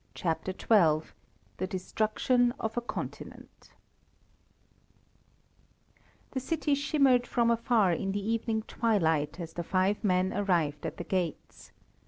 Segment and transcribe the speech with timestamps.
[0.15, 1.09] CHAPTER XII
[1.57, 3.69] THE DESTRUCTION OF A CONTINENT
[6.31, 10.97] The city shimmered from afar in the evening twilight as the five men arrived at
[10.97, 11.71] the gates.